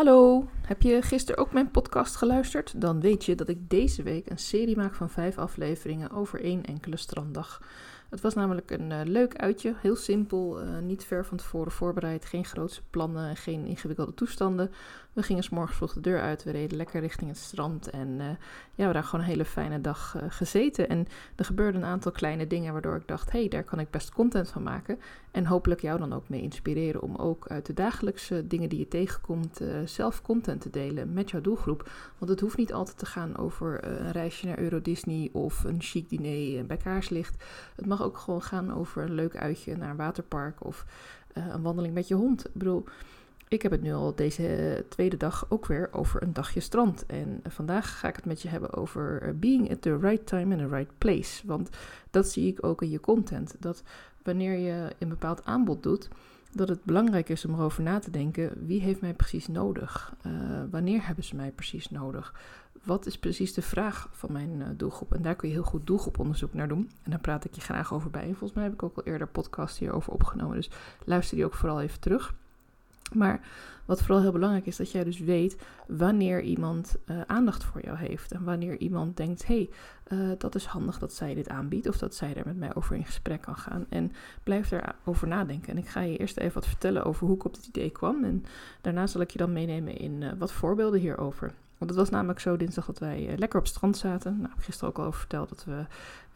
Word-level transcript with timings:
Hallo, 0.00 0.48
heb 0.62 0.82
je 0.82 1.02
gisteren 1.02 1.40
ook 1.40 1.52
mijn 1.52 1.70
podcast 1.70 2.16
geluisterd? 2.16 2.80
Dan 2.80 3.00
weet 3.00 3.24
je 3.24 3.34
dat 3.34 3.48
ik 3.48 3.70
deze 3.70 4.02
week 4.02 4.30
een 4.30 4.38
serie 4.38 4.76
maak 4.76 4.94
van 4.94 5.10
vijf 5.10 5.38
afleveringen 5.38 6.10
over 6.10 6.40
één 6.42 6.64
enkele 6.64 6.96
stranddag. 6.96 7.62
Het 8.10 8.20
was 8.20 8.34
namelijk 8.34 8.70
een 8.70 8.90
uh, 8.90 9.00
leuk 9.04 9.36
uitje, 9.36 9.74
heel 9.76 9.96
simpel, 9.96 10.62
uh, 10.62 10.78
niet 10.78 11.04
ver 11.04 11.26
van 11.26 11.36
tevoren 11.36 11.72
voorbereid, 11.72 12.24
geen 12.24 12.44
grootse 12.44 12.82
plannen, 12.90 13.36
geen 13.36 13.66
ingewikkelde 13.66 14.14
toestanden. 14.14 14.70
We 15.20 15.26
gingen 15.26 15.42
s 15.42 15.48
morgens 15.48 15.76
vroeg 15.76 15.92
de 15.92 16.00
deur 16.00 16.20
uit, 16.20 16.44
we 16.44 16.50
reden 16.50 16.76
lekker 16.76 17.00
richting 17.00 17.30
het 17.30 17.38
strand 17.38 17.90
en 17.90 18.08
uh, 18.08 18.26
ja, 18.26 18.36
we 18.74 18.82
hebben 18.82 19.04
gewoon 19.04 19.20
een 19.20 19.30
hele 19.30 19.44
fijne 19.44 19.80
dag 19.80 20.16
gezeten. 20.28 20.88
En 20.88 21.06
er 21.36 21.44
gebeurden 21.44 21.82
een 21.82 21.88
aantal 21.88 22.12
kleine 22.12 22.46
dingen 22.46 22.72
waardoor 22.72 22.96
ik 22.96 23.08
dacht, 23.08 23.32
hé, 23.32 23.38
hey, 23.38 23.48
daar 23.48 23.64
kan 23.64 23.80
ik 23.80 23.90
best 23.90 24.12
content 24.12 24.50
van 24.50 24.62
maken. 24.62 24.98
En 25.30 25.46
hopelijk 25.46 25.80
jou 25.80 25.98
dan 25.98 26.12
ook 26.12 26.28
mee 26.28 26.42
inspireren 26.42 27.02
om 27.02 27.16
ook 27.16 27.48
uit 27.48 27.66
de 27.66 27.74
dagelijkse 27.74 28.46
dingen 28.46 28.68
die 28.68 28.78
je 28.78 28.88
tegenkomt 28.88 29.60
zelf 29.84 30.22
content 30.22 30.60
te 30.60 30.70
delen 30.70 31.12
met 31.12 31.30
jouw 31.30 31.40
doelgroep. 31.40 31.90
Want 32.18 32.30
het 32.30 32.40
hoeft 32.40 32.56
niet 32.56 32.72
altijd 32.72 32.98
te 32.98 33.06
gaan 33.06 33.36
over 33.36 33.84
een 33.84 34.10
reisje 34.10 34.46
naar 34.46 34.58
Euro 34.58 34.82
Disney 34.82 35.30
of 35.32 35.64
een 35.64 35.80
chic 35.82 36.08
diner 36.08 36.66
bij 36.66 36.76
kaarslicht. 36.76 37.44
Het 37.76 37.86
mag 37.86 38.02
ook 38.02 38.18
gewoon 38.18 38.42
gaan 38.42 38.74
over 38.74 39.02
een 39.02 39.14
leuk 39.14 39.36
uitje 39.36 39.76
naar 39.76 39.90
een 39.90 39.96
waterpark 39.96 40.64
of 40.64 40.84
een 41.32 41.62
wandeling 41.62 41.94
met 41.94 42.08
je 42.08 42.14
hond. 42.14 42.46
Ik 42.46 42.54
bedoel, 42.54 42.84
ik 43.50 43.62
heb 43.62 43.72
het 43.72 43.82
nu 43.82 43.92
al 43.92 44.14
deze 44.14 44.84
tweede 44.88 45.16
dag 45.16 45.46
ook 45.48 45.66
weer 45.66 45.88
over 45.92 46.22
een 46.22 46.32
dagje 46.32 46.60
strand. 46.60 47.06
En 47.06 47.40
vandaag 47.48 47.98
ga 47.98 48.08
ik 48.08 48.16
het 48.16 48.24
met 48.24 48.42
je 48.42 48.48
hebben 48.48 48.74
over 48.74 49.22
eh, 49.22 49.32
being 49.34 49.70
at 49.70 49.82
the 49.82 49.96
right 49.98 50.26
time 50.26 50.54
in 50.54 50.58
the 50.58 50.76
right 50.76 50.92
place. 50.98 51.46
Want 51.46 51.68
dat 52.10 52.28
zie 52.28 52.46
ik 52.46 52.64
ook 52.64 52.82
in 52.82 52.90
je 52.90 53.00
content. 53.00 53.56
Dat 53.58 53.82
wanneer 54.22 54.58
je 54.58 54.88
een 54.98 55.08
bepaald 55.08 55.44
aanbod 55.44 55.82
doet, 55.82 56.08
dat 56.52 56.68
het 56.68 56.84
belangrijk 56.84 57.28
is 57.28 57.44
om 57.44 57.54
erover 57.54 57.82
na 57.82 57.98
te 57.98 58.10
denken: 58.10 58.66
wie 58.66 58.80
heeft 58.80 59.00
mij 59.00 59.14
precies 59.14 59.48
nodig? 59.48 60.14
Uh, 60.26 60.32
wanneer 60.70 61.06
hebben 61.06 61.24
ze 61.24 61.36
mij 61.36 61.50
precies 61.50 61.90
nodig? 61.90 62.34
wat 62.84 63.06
is 63.06 63.18
precies 63.18 63.54
de 63.54 63.62
vraag 63.62 64.08
van 64.12 64.32
mijn 64.32 64.60
uh, 64.60 64.66
doelgroep? 64.76 65.14
En 65.14 65.22
daar 65.22 65.36
kun 65.36 65.48
je 65.48 65.54
heel 65.54 65.62
goed 65.62 65.86
doelgroeponderzoek 65.86 66.54
naar 66.54 66.68
doen. 66.68 66.90
En 67.02 67.10
daar 67.10 67.20
praat 67.20 67.44
ik 67.44 67.54
je 67.54 67.60
graag 67.60 67.92
over 67.94 68.10
bij. 68.10 68.22
En 68.22 68.28
volgens 68.28 68.52
mij 68.52 68.64
heb 68.64 68.72
ik 68.72 68.82
ook 68.82 68.96
al 68.96 69.04
eerder 69.04 69.26
podcast 69.26 69.78
hierover 69.78 70.12
opgenomen. 70.12 70.56
Dus 70.56 70.70
luister 71.04 71.36
die 71.36 71.44
ook 71.44 71.54
vooral 71.54 71.80
even 71.80 72.00
terug. 72.00 72.34
Maar 73.12 73.40
wat 73.84 74.02
vooral 74.02 74.20
heel 74.20 74.32
belangrijk 74.32 74.66
is, 74.66 74.76
dat 74.76 74.90
jij 74.90 75.04
dus 75.04 75.18
weet 75.18 75.56
wanneer 75.86 76.42
iemand 76.42 76.96
uh, 77.06 77.20
aandacht 77.26 77.64
voor 77.64 77.80
jou 77.84 77.96
heeft. 77.96 78.32
En 78.32 78.44
wanneer 78.44 78.78
iemand 78.78 79.16
denkt, 79.16 79.46
hé, 79.46 79.68
hey, 80.08 80.18
uh, 80.18 80.32
dat 80.38 80.54
is 80.54 80.64
handig 80.64 80.98
dat 80.98 81.12
zij 81.12 81.34
dit 81.34 81.48
aanbiedt. 81.48 81.88
Of 81.88 81.98
dat 81.98 82.14
zij 82.14 82.34
er 82.34 82.46
met 82.46 82.56
mij 82.56 82.74
over 82.74 82.96
in 82.96 83.04
gesprek 83.04 83.40
kan 83.40 83.56
gaan. 83.56 83.86
En 83.88 84.12
blijf 84.42 84.70
erover 84.70 85.28
nadenken. 85.28 85.72
En 85.72 85.78
ik 85.78 85.88
ga 85.88 86.00
je 86.00 86.16
eerst 86.16 86.36
even 86.36 86.54
wat 86.54 86.66
vertellen 86.66 87.04
over 87.04 87.26
hoe 87.26 87.36
ik 87.36 87.44
op 87.44 87.54
dit 87.54 87.66
idee 87.66 87.90
kwam. 87.90 88.24
En 88.24 88.44
daarna 88.80 89.06
zal 89.06 89.20
ik 89.20 89.30
je 89.30 89.38
dan 89.38 89.52
meenemen 89.52 89.96
in 89.96 90.20
uh, 90.20 90.30
wat 90.38 90.52
voorbeelden 90.52 91.00
hierover. 91.00 91.52
Want 91.78 91.90
het 91.90 92.00
was 92.00 92.10
namelijk 92.10 92.40
zo 92.40 92.56
dinsdag 92.56 92.86
dat 92.86 92.98
wij 92.98 93.34
lekker 93.36 93.58
op 93.58 93.64
het 93.64 93.74
strand 93.74 93.96
zaten. 93.96 94.36
Nou, 94.40 94.52
ik 94.56 94.64
gisteren 94.64 94.88
ook 94.88 94.98
al 94.98 95.04
over 95.04 95.18
verteld 95.20 95.48
dat 95.48 95.64
we 95.64 95.84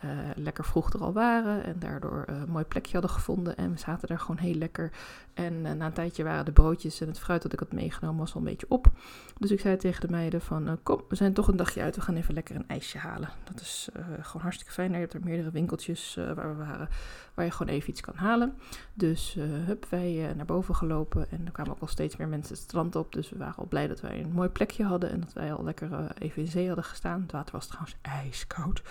uh, 0.04 0.10
lekker 0.36 0.64
vroeg 0.64 0.92
er 0.92 1.00
al 1.00 1.12
waren 1.12 1.64
en 1.64 1.78
daardoor 1.78 2.24
uh, 2.30 2.36
een 2.36 2.50
mooi 2.50 2.64
plekje 2.64 2.92
hadden 2.92 3.10
gevonden. 3.10 3.56
En 3.56 3.72
we 3.72 3.78
zaten 3.78 4.08
daar 4.08 4.18
gewoon 4.18 4.36
heel 4.36 4.54
lekker. 4.54 4.92
En 5.34 5.62
na 5.62 5.86
een 5.86 5.92
tijdje 5.92 6.24
waren 6.24 6.44
de 6.44 6.52
broodjes 6.52 7.00
en 7.00 7.08
het 7.08 7.18
fruit 7.18 7.42
dat 7.42 7.52
ik 7.52 7.58
had 7.58 7.72
meegenomen 7.72 8.18
was 8.18 8.34
al 8.34 8.40
een 8.40 8.46
beetje 8.46 8.66
op. 8.68 8.90
Dus 9.38 9.50
ik 9.50 9.60
zei 9.60 9.76
tegen 9.76 10.00
de 10.00 10.12
meiden 10.12 10.40
van 10.40 10.78
kom, 10.82 11.00
we 11.08 11.16
zijn 11.16 11.32
toch 11.32 11.48
een 11.48 11.56
dagje 11.56 11.82
uit, 11.82 11.96
we 11.96 12.00
gaan 12.00 12.16
even 12.16 12.34
lekker 12.34 12.56
een 12.56 12.68
ijsje 12.68 12.98
halen. 12.98 13.28
Dat 13.44 13.60
is 13.60 13.88
gewoon 14.20 14.42
hartstikke 14.42 14.72
fijn. 14.72 14.92
Je 14.92 14.96
hebt 14.96 15.14
er 15.14 15.20
meerdere 15.24 15.50
winkeltjes 15.50 16.14
waar 16.14 16.56
we 16.56 16.64
waren, 16.64 16.88
waar 17.34 17.44
je 17.44 17.50
gewoon 17.50 17.72
even 17.72 17.90
iets 17.90 18.00
kan 18.00 18.14
halen. 18.16 18.54
Dus 18.94 19.36
hup, 19.66 19.86
wij 19.88 20.32
naar 20.36 20.46
boven 20.46 20.74
gelopen 20.74 21.30
en 21.30 21.46
er 21.46 21.52
kwamen 21.52 21.72
ook 21.72 21.80
al 21.80 21.86
steeds 21.86 22.16
meer 22.16 22.28
mensen 22.28 22.54
het 22.54 22.62
strand 22.62 22.96
op. 22.96 23.12
Dus 23.12 23.30
we 23.30 23.38
waren 23.38 23.56
al 23.56 23.66
blij 23.66 23.86
dat 23.88 24.00
wij 24.00 24.20
een 24.20 24.32
mooi 24.32 24.48
plekje 24.48 24.84
hadden 24.84 25.10
en 25.10 25.20
dat 25.20 25.32
wij 25.32 25.52
al 25.52 25.64
lekker 25.64 26.12
even 26.18 26.42
in 26.42 26.48
zee 26.48 26.66
hadden 26.66 26.84
gestaan. 26.84 27.22
Het 27.22 27.32
water 27.32 27.52
was 27.52 27.66
trouwens 27.66 27.96
ijskoud. 28.02 28.82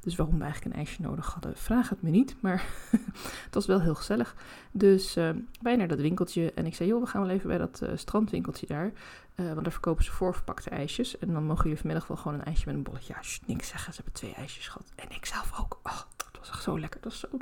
Dus 0.00 0.16
waarom 0.16 0.42
eigenlijk 0.42 0.61
een 0.64 0.72
ijsje 0.72 1.02
nodig 1.02 1.32
hadden, 1.32 1.56
vraag 1.56 1.88
het 1.88 2.02
me 2.02 2.10
niet. 2.10 2.34
Maar 2.40 2.64
het 3.44 3.54
was 3.54 3.66
wel 3.66 3.80
heel 3.80 3.94
gezellig. 3.94 4.36
Dus 4.70 5.16
uh, 5.16 5.30
wij 5.60 5.76
naar 5.76 5.88
dat 5.88 6.00
winkeltje. 6.00 6.52
En 6.54 6.66
ik 6.66 6.74
zei, 6.74 6.88
joh, 6.88 7.00
we 7.00 7.06
gaan 7.06 7.20
wel 7.20 7.30
even 7.30 7.48
bij 7.48 7.58
dat 7.58 7.80
uh, 7.82 7.90
strandwinkeltje 7.94 8.66
daar. 8.66 8.92
want 9.34 9.62
daar 9.62 9.72
verkopen 9.72 10.04
ze 10.04 10.12
voorverpakte 10.12 10.70
ijsjes. 10.70 11.18
En 11.18 11.32
dan 11.32 11.44
mogen 11.44 11.62
jullie 11.62 11.78
vanmiddag 11.78 12.06
wel 12.06 12.16
gewoon 12.16 12.38
een 12.38 12.44
ijsje 12.44 12.66
met 12.66 12.74
een 12.74 12.82
bolletje. 12.82 13.14
Ja, 13.14 13.20
niks 13.46 13.68
zeggen. 13.68 13.94
Ze 13.94 14.00
hebben 14.02 14.20
twee 14.20 14.34
ijsjes 14.34 14.68
gehad. 14.68 14.92
En 14.94 15.10
ik 15.10 15.26
zelf 15.26 15.60
ook. 15.60 15.78
Oh, 15.82 15.98
het 16.26 16.38
was 16.38 16.48
echt 16.48 16.62
zo 16.62 16.78
lekker. 16.78 17.00
Dat 17.00 17.12
was 17.12 17.20
zo 17.20 17.38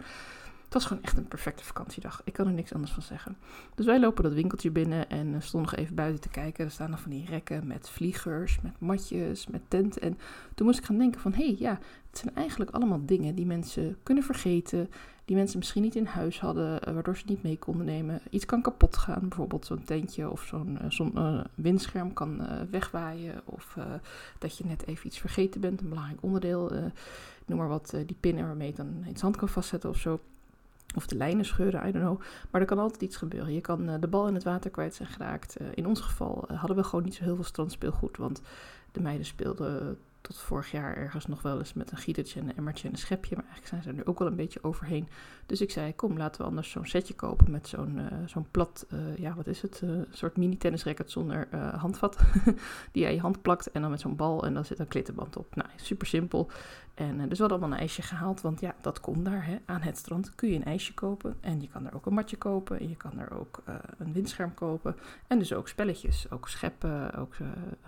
het 0.70 0.78
was 0.78 0.88
gewoon 0.88 1.02
echt 1.02 1.16
een 1.16 1.28
perfecte 1.28 1.64
vakantiedag. 1.64 2.20
Ik 2.24 2.32
kan 2.32 2.46
er 2.46 2.52
niks 2.52 2.72
anders 2.72 2.92
van 2.92 3.02
zeggen. 3.02 3.36
Dus 3.74 3.86
wij 3.86 4.00
lopen 4.00 4.22
dat 4.22 4.32
winkeltje 4.32 4.70
binnen 4.70 5.08
en 5.08 5.42
stonden 5.42 5.70
nog 5.70 5.80
even 5.80 5.94
buiten 5.94 6.20
te 6.20 6.28
kijken. 6.28 6.64
Er 6.64 6.70
staan 6.70 6.90
nog 6.90 7.00
van 7.00 7.10
die 7.10 7.24
rekken 7.24 7.66
met 7.66 7.88
vliegers, 7.88 8.60
met 8.60 8.80
matjes, 8.80 9.46
met 9.46 9.60
tenten. 9.68 10.02
En 10.02 10.18
toen 10.54 10.66
moest 10.66 10.78
ik 10.78 10.84
gaan 10.84 10.98
denken 10.98 11.20
van, 11.20 11.32
hé, 11.32 11.44
hey, 11.44 11.56
ja, 11.58 11.78
het 12.10 12.18
zijn 12.18 12.34
eigenlijk 12.34 12.70
allemaal 12.70 13.00
dingen 13.04 13.34
die 13.34 13.46
mensen 13.46 13.96
kunnen 14.02 14.24
vergeten. 14.24 14.90
Die 15.24 15.36
mensen 15.36 15.58
misschien 15.58 15.82
niet 15.82 15.96
in 15.96 16.04
huis 16.04 16.40
hadden, 16.40 16.82
eh, 16.82 16.94
waardoor 16.94 17.16
ze 17.16 17.24
niet 17.26 17.42
mee 17.42 17.58
konden 17.58 17.86
nemen. 17.86 18.20
Iets 18.30 18.46
kan 18.46 18.62
kapot 18.62 18.96
gaan, 18.96 19.28
bijvoorbeeld 19.28 19.66
zo'n 19.66 19.84
tentje 19.84 20.30
of 20.30 20.42
zo'n 20.42 20.78
zo 20.88 21.10
uh, 21.14 21.44
windscherm 21.54 22.12
kan 22.12 22.46
wegwaaien. 22.70 23.40
Of 23.44 23.76
dat 24.38 24.58
je 24.58 24.64
net 24.64 24.86
even 24.86 25.06
iets 25.06 25.18
vergeten 25.18 25.60
bent, 25.60 25.80
een 25.80 25.88
belangrijk 25.88 26.22
onderdeel. 26.22 26.70
noem 27.46 27.58
maar 27.58 27.68
wat, 27.68 27.94
die 28.06 28.16
pinnen 28.20 28.46
waarmee 28.46 28.68
je 28.68 28.74
dan 28.74 29.04
iets 29.08 29.22
hand 29.22 29.36
kan 29.36 29.48
vastzetten 29.48 29.90
of 29.90 29.96
zo. 29.96 30.20
Of 30.94 31.06
de 31.06 31.16
lijnen 31.16 31.44
scheuren, 31.44 31.88
I 31.88 31.92
don't 31.92 32.04
know. 32.04 32.20
Maar 32.50 32.60
er 32.60 32.66
kan 32.66 32.78
altijd 32.78 33.02
iets 33.02 33.16
gebeuren. 33.16 33.52
Je 33.52 33.60
kan 33.60 33.88
uh, 33.88 33.94
de 34.00 34.08
bal 34.08 34.28
in 34.28 34.34
het 34.34 34.44
water 34.44 34.70
kwijt 34.70 34.94
zijn 34.94 35.08
geraakt. 35.08 35.60
Uh, 35.60 35.68
in 35.74 35.86
ons 35.86 36.00
geval 36.00 36.44
uh, 36.50 36.58
hadden 36.58 36.76
we 36.76 36.84
gewoon 36.84 37.04
niet 37.04 37.14
zo 37.14 37.24
heel 37.24 37.34
veel 37.34 37.44
strandspeelgoed. 37.44 38.16
Want 38.16 38.42
de 38.92 39.00
meiden 39.00 39.26
speelden 39.26 39.98
tot 40.20 40.38
vorig 40.38 40.70
jaar 40.70 40.96
ergens 40.96 41.26
nog 41.26 41.42
wel 41.42 41.58
eens 41.58 41.72
met 41.72 41.90
een 41.90 41.96
gietertje 41.96 42.40
en 42.40 42.48
een 42.48 42.56
emmertje 42.56 42.86
en 42.86 42.92
een 42.92 42.98
schepje. 42.98 43.36
Maar 43.36 43.44
eigenlijk 43.44 43.82
zijn 43.82 43.96
ze 43.96 44.02
er 44.02 44.08
ook 44.08 44.18
wel 44.18 44.28
een 44.28 44.36
beetje 44.36 44.64
overheen. 44.64 45.08
Dus 45.46 45.60
ik 45.60 45.70
zei, 45.70 45.94
kom, 45.94 46.16
laten 46.16 46.40
we 46.40 46.46
anders 46.46 46.70
zo'n 46.70 46.86
setje 46.86 47.14
kopen 47.14 47.50
met 47.50 47.68
zo'n 47.68 48.00
zo'n 48.26 48.46
plat, 48.50 48.86
ja, 49.16 49.34
wat 49.34 49.46
is 49.46 49.62
het? 49.62 49.80
Uh, 49.84 50.00
soort 50.10 50.36
mini 50.36 50.56
tennisracket 50.56 51.10
zonder 51.10 51.48
handvat. 51.76 52.18
die 52.92 53.06
aan 53.06 53.14
je 53.14 53.20
hand 53.20 53.42
plakt 53.42 53.70
en 53.70 53.80
dan 53.80 53.90
met 53.90 54.00
zo'n 54.00 54.16
bal 54.16 54.44
en 54.44 54.54
dan 54.54 54.64
zit 54.64 54.78
een 54.78 54.88
klittenband 54.88 55.36
op. 55.36 55.54
Nou, 55.54 55.68
super 55.76 56.06
simpel. 56.06 56.50
En 57.00 57.28
dus 57.28 57.38
we 57.38 57.44
hadden 57.44 57.58
allemaal 57.58 57.70
een 57.70 57.84
ijsje 57.84 58.02
gehaald, 58.02 58.40
want 58.40 58.60
ja, 58.60 58.74
dat 58.80 59.00
kon 59.00 59.22
daar. 59.22 59.46
Hè. 59.46 59.58
Aan 59.64 59.80
het 59.80 59.98
strand 59.98 60.34
kun 60.34 60.48
je 60.48 60.54
een 60.54 60.64
ijsje 60.64 60.94
kopen. 60.94 61.36
En 61.40 61.60
je 61.60 61.68
kan 61.68 61.86
er 61.86 61.94
ook 61.94 62.06
een 62.06 62.14
matje 62.14 62.36
kopen. 62.36 62.80
En 62.80 62.88
je 62.88 62.96
kan 62.96 63.18
er 63.18 63.38
ook 63.38 63.62
een 63.98 64.12
windscherm 64.12 64.54
kopen. 64.54 64.96
En 65.26 65.38
dus 65.38 65.52
ook 65.52 65.68
spelletjes, 65.68 66.30
ook 66.30 66.48
scheppen, 66.48 67.14
ook 67.14 67.34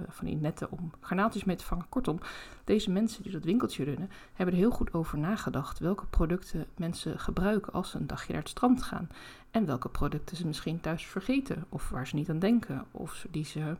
van 0.08 0.26
die 0.26 0.36
netten 0.36 0.70
om 0.70 0.92
garnaaltjes 1.00 1.44
mee 1.44 1.56
te 1.56 1.64
vangen. 1.64 1.88
Kortom, 1.88 2.18
deze 2.64 2.90
mensen 2.90 3.22
die 3.22 3.32
dat 3.32 3.44
winkeltje 3.44 3.84
runnen, 3.84 4.10
hebben 4.32 4.54
er 4.54 4.60
heel 4.60 4.70
goed 4.70 4.92
over 4.92 5.18
nagedacht 5.18 5.78
welke 5.78 6.06
producten 6.06 6.66
mensen 6.76 7.18
gebruiken 7.18 7.72
als 7.72 7.90
ze 7.90 7.98
een 7.98 8.06
dagje 8.06 8.32
naar 8.32 8.40
het 8.40 8.50
strand 8.50 8.82
gaan. 8.82 9.08
En 9.50 9.66
welke 9.66 9.88
producten 9.88 10.36
ze 10.36 10.46
misschien 10.46 10.80
thuis 10.80 11.06
vergeten, 11.06 11.64
of 11.68 11.88
waar 11.88 12.06
ze 12.06 12.14
niet 12.14 12.30
aan 12.30 12.38
denken, 12.38 12.84
of 12.90 13.26
die 13.30 13.44
ze 13.44 13.76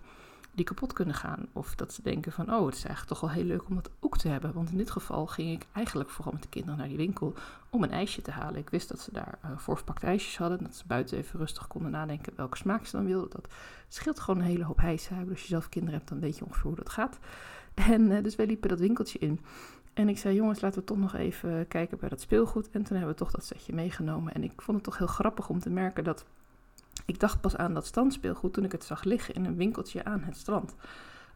die 0.55 0.65
kapot 0.65 0.93
kunnen 0.93 1.15
gaan. 1.15 1.47
Of 1.53 1.75
dat 1.75 1.93
ze 1.93 2.03
denken 2.03 2.33
van, 2.33 2.55
oh, 2.55 2.67
het 2.67 2.75
is 2.75 2.85
eigenlijk 2.85 3.07
toch 3.07 3.21
wel 3.21 3.31
heel 3.31 3.45
leuk 3.45 3.69
om 3.69 3.75
dat 3.75 3.91
ook 4.01 4.19
te 4.19 4.29
hebben. 4.29 4.53
Want 4.53 4.71
in 4.71 4.77
dit 4.77 4.91
geval 4.91 5.27
ging 5.27 5.53
ik 5.53 5.67
eigenlijk 5.73 6.11
vooral 6.11 6.33
met 6.33 6.43
de 6.43 6.49
kinderen 6.49 6.79
naar 6.79 6.89
die 6.89 6.97
winkel 6.97 7.35
om 7.71 7.83
een 7.83 7.91
ijsje 7.91 8.23
te 8.23 8.31
halen. 8.31 8.61
Ik 8.61 8.71
wist 8.71 8.89
dat 8.89 9.01
ze 9.01 9.13
daar 9.13 9.39
uh, 9.45 9.51
voorverpakte 9.57 10.07
ijsjes 10.07 10.39
hadden. 10.39 10.63
Dat 10.63 10.75
ze 10.75 10.87
buiten 10.87 11.19
even 11.19 11.39
rustig 11.39 11.67
konden 11.67 11.91
nadenken 11.91 12.33
welke 12.37 12.57
smaak 12.57 12.87
ze 12.87 12.97
dan 12.97 13.07
wilden. 13.07 13.31
Dat 13.31 13.49
scheelt 13.89 14.21
gewoon 14.21 14.41
een 14.41 14.47
hele 14.47 14.65
hoop 14.65 14.81
hijsen. 14.81 15.29
Als 15.31 15.41
je 15.41 15.47
zelf 15.47 15.69
kinderen 15.69 15.99
hebt, 15.99 16.09
dan 16.09 16.21
weet 16.21 16.39
je 16.39 16.45
ongeveer 16.45 16.67
hoe 16.67 16.77
dat 16.77 16.91
gaat. 16.91 17.19
En 17.75 18.11
uh, 18.11 18.23
dus 18.23 18.37
wij 18.37 18.47
liepen 18.47 18.69
dat 18.69 18.79
winkeltje 18.79 19.19
in. 19.19 19.41
En 19.93 20.09
ik 20.09 20.19
zei, 20.19 20.34
jongens, 20.34 20.61
laten 20.61 20.81
we 20.81 20.87
toch 20.87 20.99
nog 20.99 21.15
even 21.15 21.69
kijken 21.69 21.99
bij 21.99 22.09
dat 22.09 22.21
speelgoed. 22.21 22.71
En 22.71 22.83
toen 22.83 22.97
hebben 22.97 23.15
we 23.15 23.21
toch 23.21 23.31
dat 23.31 23.45
setje 23.45 23.73
meegenomen. 23.73 24.34
En 24.34 24.43
ik 24.43 24.53
vond 24.63 24.77
het 24.77 24.87
toch 24.87 24.99
heel 24.99 25.07
grappig 25.07 25.49
om 25.49 25.59
te 25.59 25.71
merken 25.71 26.05
dat... 26.05 26.25
Ik 27.12 27.21
dacht 27.21 27.41
pas 27.41 27.56
aan 27.56 27.75
dat 27.75 27.87
standspeelgoed 27.87 28.53
toen 28.53 28.65
ik 28.65 28.73
het 28.73 28.84
zag 28.84 29.05
liggen 29.05 29.34
in 29.34 29.45
een 29.45 29.56
winkeltje 29.56 30.05
aan 30.05 30.23
het 30.23 30.37
strand. 30.37 30.75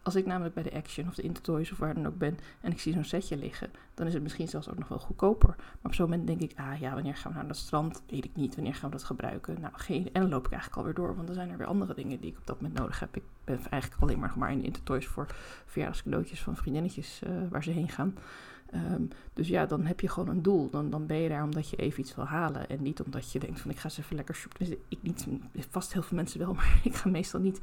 Als 0.02 0.14
ik 0.14 0.26
namelijk 0.26 0.54
bij 0.54 0.62
de 0.62 0.72
Action 0.72 1.08
of 1.08 1.14
de 1.14 1.22
Intertoys 1.22 1.72
of 1.72 1.78
waar 1.78 1.94
dan 1.94 2.06
ook 2.06 2.18
ben 2.18 2.38
en 2.60 2.72
ik 2.72 2.80
zie 2.80 2.92
zo'n 2.92 3.04
setje 3.04 3.36
liggen, 3.36 3.70
dan 3.94 4.06
is 4.06 4.12
het 4.14 4.22
misschien 4.22 4.48
zelfs 4.48 4.68
ook 4.68 4.78
nog 4.78 4.88
wel 4.88 4.98
goedkoper. 4.98 5.54
Maar 5.56 5.66
op 5.82 5.94
zo'n 5.94 6.08
moment 6.08 6.26
denk 6.26 6.40
ik, 6.40 6.52
ah 6.56 6.80
ja, 6.80 6.94
wanneer 6.94 7.16
gaan 7.16 7.32
we 7.32 7.38
naar 7.38 7.46
het 7.48 7.56
strand? 7.56 8.02
Weet 8.06 8.24
ik 8.24 8.36
niet. 8.36 8.54
Wanneer 8.54 8.74
gaan 8.74 8.90
we 8.90 8.96
dat 8.96 9.04
gebruiken? 9.04 9.60
Nou, 9.60 9.72
geen. 9.76 10.08
En 10.12 10.20
dan 10.20 10.30
loop 10.30 10.46
ik 10.46 10.52
eigenlijk 10.52 10.80
alweer 10.80 10.94
door, 10.94 11.16
want 11.16 11.28
er 11.28 11.34
zijn 11.34 11.50
er 11.50 11.58
weer 11.58 11.66
andere 11.66 11.94
dingen 11.94 12.20
die 12.20 12.30
ik 12.30 12.38
op 12.38 12.46
dat 12.46 12.60
moment 12.60 12.78
nodig 12.78 13.00
heb. 13.00 13.16
Ik 13.16 13.22
ben 13.44 13.60
eigenlijk 13.70 14.02
alleen 14.02 14.18
maar, 14.18 14.32
maar 14.36 14.52
in 14.52 14.58
de 14.58 14.64
Intertoys 14.64 15.06
voor 15.06 15.26
verjaardagscadeautjes 15.66 16.42
van 16.42 16.56
vriendinnetjes 16.56 17.20
uh, 17.24 17.30
waar 17.50 17.62
ze 17.62 17.70
heen 17.70 17.88
gaan. 17.88 18.14
Um, 18.74 19.08
dus 19.32 19.48
ja, 19.48 19.66
dan 19.66 19.86
heb 19.86 20.00
je 20.00 20.08
gewoon 20.08 20.28
een 20.28 20.42
doel. 20.42 20.70
Dan, 20.70 20.90
dan 20.90 21.06
ben 21.06 21.16
je 21.16 21.28
daar 21.28 21.42
omdat 21.42 21.68
je 21.68 21.76
even 21.76 22.00
iets 22.00 22.14
wil 22.14 22.24
halen. 22.24 22.68
En 22.68 22.82
niet 22.82 23.00
omdat 23.00 23.32
je 23.32 23.38
denkt 23.38 23.60
van 23.60 23.70
ik 23.70 23.78
ga 23.78 23.84
eens 23.84 23.98
even 23.98 24.16
lekker 24.16 24.34
shoppen. 24.34 24.66
Dus 24.66 24.76
ik 24.88 24.98
niet, 25.00 25.26
vast 25.70 25.92
heel 25.92 26.02
veel 26.02 26.16
mensen 26.16 26.38
wel, 26.38 26.54
maar 26.58 26.80
ik 26.84 26.94
ga 26.94 27.08
meestal 27.08 27.40
niet 27.40 27.60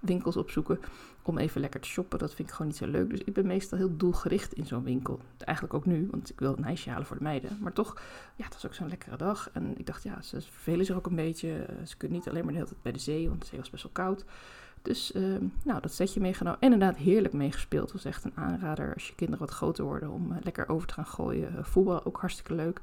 winkels 0.00 0.36
opzoeken 0.36 0.78
om 1.22 1.38
even 1.38 1.60
lekker 1.60 1.80
te 1.80 1.88
shoppen. 1.88 2.18
Dat 2.18 2.34
vind 2.34 2.48
ik 2.48 2.54
gewoon 2.54 2.70
niet 2.70 2.80
zo 2.80 2.86
leuk. 2.86 3.10
Dus 3.10 3.20
ik 3.24 3.32
ben 3.32 3.46
meestal 3.46 3.78
heel 3.78 3.96
doelgericht 3.96 4.52
in 4.52 4.66
zo'n 4.66 4.84
winkel. 4.84 5.20
Eigenlijk 5.38 5.76
ook 5.76 5.86
nu, 5.86 6.08
want 6.10 6.30
ik 6.30 6.38
wil 6.38 6.56
een 6.56 6.64
ijsje 6.64 6.90
halen 6.90 7.06
voor 7.06 7.16
de 7.16 7.22
meiden. 7.22 7.58
Maar 7.60 7.72
toch, 7.72 8.00
ja, 8.36 8.44
het 8.44 8.54
was 8.54 8.66
ook 8.66 8.74
zo'n 8.74 8.88
lekkere 8.88 9.16
dag. 9.16 9.50
En 9.52 9.78
ik 9.78 9.86
dacht, 9.86 10.02
ja, 10.02 10.22
ze 10.22 10.40
vervelen 10.40 10.86
zich 10.86 10.96
ook 10.96 11.06
een 11.06 11.14
beetje. 11.14 11.66
Ze 11.84 11.96
kunnen 11.96 12.16
niet 12.16 12.28
alleen 12.28 12.44
maar 12.44 12.52
de 12.52 12.58
hele 12.58 12.70
tijd 12.70 12.82
bij 12.82 12.92
de 12.92 12.98
zee, 12.98 13.28
want 13.28 13.40
de 13.40 13.46
zee 13.46 13.58
was 13.58 13.70
best 13.70 13.82
wel 13.82 13.92
koud. 13.92 14.24
Dus 14.84 15.12
ehm, 15.12 15.44
nou, 15.62 15.80
dat 15.80 15.92
setje 15.92 16.20
meegenomen. 16.20 16.60
En 16.60 16.72
inderdaad 16.72 16.98
heerlijk 16.98 17.34
meegespeeld. 17.34 17.84
Het 17.84 17.92
was 17.92 18.04
echt 18.04 18.24
een 18.24 18.32
aanrader 18.34 18.94
als 18.94 19.06
je 19.08 19.14
kinderen 19.14 19.46
wat 19.46 19.54
groter 19.54 19.84
worden 19.84 20.10
om 20.10 20.32
eh, 20.32 20.38
lekker 20.42 20.68
over 20.68 20.86
te 20.86 20.94
gaan 20.94 21.06
gooien. 21.06 21.64
voetbal 21.64 22.04
ook 22.04 22.16
hartstikke 22.20 22.54
leuk. 22.54 22.80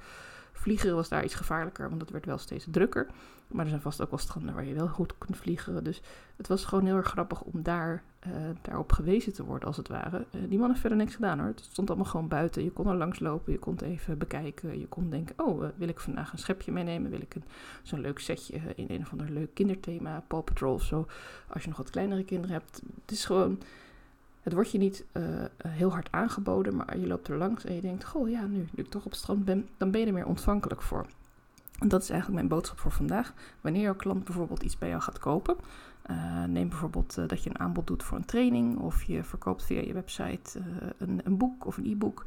Vliegen 0.52 0.96
was 0.96 1.10
daar 1.10 1.24
iets 1.24 1.36
gevaarlijker, 1.36 1.90
want 1.90 2.02
het 2.02 2.10
werd 2.10 2.26
wel 2.26 2.38
steeds 2.38 2.68
drukker. 2.72 3.08
Maar 3.48 3.64
er 3.64 3.70
zijn 3.70 3.82
vast 3.82 4.02
ook 4.02 4.10
wel 4.10 4.20
stranden 4.20 4.54
waar 4.54 4.66
je 4.66 4.74
wel 4.74 4.88
goed 4.88 5.18
kunt 5.18 5.38
vliegen. 5.38 5.84
Dus 5.84 6.02
het 6.36 6.48
was 6.48 6.66
gewoon 6.66 6.86
heel 6.86 6.96
erg 6.96 7.08
grappig 7.08 7.42
om 7.42 7.64
daar, 7.64 8.04
uh, 8.28 8.34
daarop 8.62 8.92
gewezen 8.92 9.34
te 9.34 9.44
worden, 9.44 9.68
als 9.68 9.78
het 9.78 9.88
ware. 9.88 10.26
Uh, 10.32 10.42
die 10.50 10.60
man 10.60 10.68
heeft 10.68 10.80
verder 10.80 10.98
niks 10.98 11.16
gedaan 11.16 11.40
hoor. 11.40 11.48
Het 11.48 11.60
stond 11.60 11.90
allemaal 11.90 12.08
gewoon 12.08 12.28
buiten. 12.28 12.64
Je 12.64 12.72
kon 12.72 12.88
er 12.88 12.96
langs 12.96 13.20
lopen, 13.20 13.52
je 13.52 13.60
kon 13.60 13.74
het 13.74 13.82
even 13.82 14.18
bekijken. 14.18 14.80
Je 14.80 14.88
kon 14.88 15.10
denken, 15.10 15.36
oh, 15.38 15.64
uh, 15.64 15.70
wil 15.76 15.88
ik 15.88 16.00
vandaag 16.00 16.32
een 16.32 16.40
schepje 16.40 16.72
meenemen? 16.72 17.12
Wil 17.12 17.22
ik 17.22 17.36
zo'n 17.84 18.02
leuk 18.02 18.20
setje 18.20 18.62
in 18.76 18.86
een 18.90 19.02
of 19.02 19.12
ander 19.12 19.30
leuk 19.30 19.54
kinderthema, 19.54 20.24
Paw 20.28 20.44
Patrol 20.44 20.74
of 20.74 20.84
zo. 20.84 21.08
Als 21.48 21.62
je 21.62 21.70
nog 21.70 21.78
wat 21.78 21.90
kleinere 21.90 22.24
kinderen 22.24 22.56
hebt. 22.56 22.82
Het 23.02 23.12
is 23.12 23.26
gewoon 23.26 23.60
het 24.42 24.54
wordt 24.54 24.72
je 24.72 24.78
niet 24.78 25.06
uh, 25.14 25.24
heel 25.68 25.92
hard 25.92 26.12
aangeboden, 26.12 26.76
maar 26.76 26.98
je 26.98 27.08
loopt 27.08 27.28
er 27.28 27.38
langs 27.38 27.66
en 27.66 27.76
je 27.76 27.82
denkt: 27.82 28.06
Goh, 28.06 28.30
ja, 28.30 28.46
nu, 28.46 28.58
nu 28.58 28.84
ik 28.84 28.90
toch 28.90 29.06
op 29.06 29.12
het 29.12 29.20
strand 29.20 29.46
ben, 29.46 29.70
dan 29.78 29.92
ben 29.92 30.02
je 30.02 30.08
er 30.08 30.14
meer 30.14 30.26
ontvankelijk 30.26 30.82
voor. 30.82 31.06
En 31.80 31.88
dat 31.88 32.02
is 32.02 32.10
eigenlijk 32.10 32.40
mijn 32.40 32.54
boodschap 32.54 32.80
voor 32.80 32.92
vandaag. 32.92 33.34
Wanneer 33.62 33.82
jouw 33.82 33.96
klant 33.96 34.24
bijvoorbeeld 34.24 34.64
iets 34.64 34.78
bij 34.78 34.90
jou 34.90 35.02
gaat 35.02 35.20
kopen, 35.20 35.56
uh, 36.10 36.44
neem 36.44 36.70
bijvoorbeeld 36.70 37.18
uh, 37.18 37.28
dat 37.28 37.44
je 37.44 37.50
een 37.50 37.60
aanbod 37.60 37.88
doet 37.88 38.04
voor 38.04 38.18
een 38.18 38.26
training 38.26 38.78
of 38.80 39.04
je 39.04 39.24
verkoopt 39.24 39.64
via 39.64 39.82
je 39.82 39.94
website 39.94 40.60
uh, 40.60 40.64
een, 40.98 41.22
een, 41.24 41.38
boek 41.38 41.66
of 41.66 41.78
een 41.78 41.86
e-book. 41.86 42.26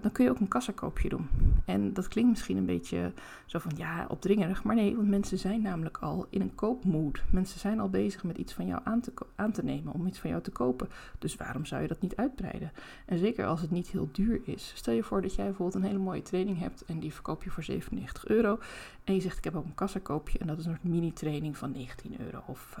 dan 0.00 0.12
kun 0.12 0.24
je 0.24 0.30
ook 0.30 0.40
een 0.40 0.48
kassakoopje 0.48 1.08
doen. 1.08 1.28
En 1.64 1.92
dat 1.92 2.08
klinkt 2.08 2.30
misschien 2.30 2.56
een 2.56 2.66
beetje 2.66 3.12
zo 3.46 3.58
van 3.58 3.72
ja, 3.76 4.06
opdringerig. 4.08 4.64
Maar 4.64 4.74
nee, 4.74 4.96
want 4.96 5.08
mensen 5.08 5.38
zijn 5.38 5.62
namelijk 5.62 5.98
al 5.98 6.26
in 6.30 6.40
een 6.40 6.54
koopmood. 6.54 7.22
Mensen 7.30 7.60
zijn 7.60 7.80
al 7.80 7.88
bezig 7.88 8.24
met 8.24 8.38
iets 8.38 8.52
van 8.52 8.66
jou 8.66 8.80
aan 8.84 9.00
te, 9.00 9.12
aan 9.34 9.52
te 9.52 9.64
nemen, 9.64 9.92
om 9.92 10.06
iets 10.06 10.18
van 10.18 10.30
jou 10.30 10.42
te 10.42 10.50
kopen. 10.50 10.88
Dus 11.18 11.36
waarom 11.36 11.64
zou 11.64 11.82
je 11.82 11.88
dat 11.88 12.00
niet 12.00 12.16
uitbreiden? 12.16 12.72
En 13.06 13.18
zeker 13.18 13.46
als 13.46 13.60
het 13.60 13.70
niet 13.70 13.88
heel 13.88 14.08
duur 14.12 14.40
is. 14.44 14.72
Stel 14.74 14.94
je 14.94 15.02
voor 15.02 15.22
dat 15.22 15.34
jij 15.34 15.44
bijvoorbeeld 15.44 15.82
een 15.82 15.90
hele 15.90 16.02
mooie 16.02 16.22
training 16.22 16.58
hebt 16.58 16.84
en 16.84 16.98
die 16.98 17.12
verkoop 17.12 17.44
je 17.44 17.50
voor 17.50 17.62
97 17.62 18.26
euro. 18.26 18.58
En 19.06 19.14
je 19.14 19.20
zegt 19.20 19.38
ik 19.38 19.44
heb 19.44 19.56
ook 19.56 19.64
een 19.64 19.74
kassakoopje 19.74 20.38
en 20.38 20.46
dat 20.46 20.58
is 20.58 20.64
een 20.64 20.78
mini-training 20.80 21.56
van 21.56 21.72
19 21.72 22.20
euro. 22.20 22.42
Of 22.46 22.78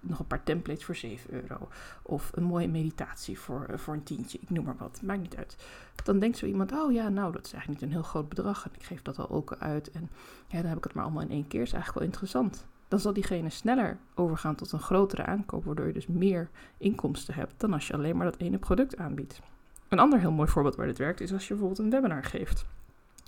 nog 0.00 0.18
een 0.18 0.26
paar 0.26 0.42
templates 0.42 0.84
voor 0.84 0.96
7 0.96 1.32
euro. 1.34 1.68
Of 2.02 2.30
een 2.34 2.42
mooie 2.42 2.68
meditatie 2.68 3.38
voor, 3.38 3.66
uh, 3.70 3.76
voor 3.76 3.94
een 3.94 4.02
tientje, 4.02 4.38
ik 4.40 4.50
noem 4.50 4.64
maar 4.64 4.76
wat, 4.78 5.00
maakt 5.02 5.20
niet 5.20 5.36
uit. 5.36 5.56
Dan 6.04 6.18
denkt 6.18 6.36
zo 6.36 6.46
iemand, 6.46 6.72
oh 6.72 6.92
ja, 6.92 7.08
nou 7.08 7.32
dat 7.32 7.46
is 7.46 7.52
eigenlijk 7.52 7.82
niet 7.82 7.90
een 7.90 7.96
heel 7.96 8.08
groot 8.08 8.28
bedrag 8.28 8.64
en 8.64 8.70
ik 8.74 8.82
geef 8.82 9.02
dat 9.02 9.18
al 9.18 9.30
ook 9.30 9.56
uit. 9.58 9.90
En 9.90 10.10
ja, 10.46 10.58
dan 10.60 10.68
heb 10.68 10.78
ik 10.78 10.84
het 10.84 10.94
maar 10.94 11.04
allemaal 11.04 11.22
in 11.22 11.30
één 11.30 11.48
keer, 11.48 11.62
is 11.62 11.72
eigenlijk 11.72 11.98
wel 11.98 12.08
interessant. 12.08 12.66
Dan 12.88 13.00
zal 13.00 13.12
diegene 13.12 13.50
sneller 13.50 13.98
overgaan 14.14 14.54
tot 14.54 14.72
een 14.72 14.80
grotere 14.80 15.24
aankoop, 15.24 15.64
waardoor 15.64 15.86
je 15.86 15.92
dus 15.92 16.06
meer 16.06 16.50
inkomsten 16.78 17.34
hebt 17.34 17.54
dan 17.56 17.72
als 17.72 17.86
je 17.86 17.92
alleen 17.92 18.16
maar 18.16 18.30
dat 18.30 18.40
ene 18.40 18.58
product 18.58 18.96
aanbiedt. 18.96 19.40
Een 19.88 19.98
ander 19.98 20.18
heel 20.18 20.32
mooi 20.32 20.48
voorbeeld 20.48 20.76
waar 20.76 20.86
dit 20.86 20.98
werkt 20.98 21.20
is 21.20 21.32
als 21.32 21.42
je 21.42 21.54
bijvoorbeeld 21.54 21.78
een 21.78 21.90
webinar 21.90 22.24
geeft. 22.24 22.66